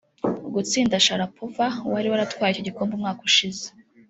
Gutsinda 0.53 0.99
Sharapova 1.05 1.65
wari 1.91 2.07
waratwaye 2.11 2.51
icyo 2.53 2.63
gikombe 2.67 2.93
umwaka 2.95 3.21
ushize 3.29 3.65